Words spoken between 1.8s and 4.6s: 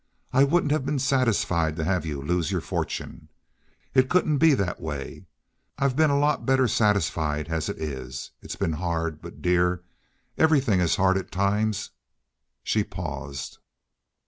have you lose your fortune. It couldn't be